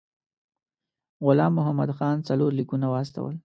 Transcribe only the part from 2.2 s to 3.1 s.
څلور لیکونه